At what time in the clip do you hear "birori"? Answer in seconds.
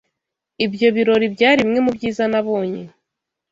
0.95-1.25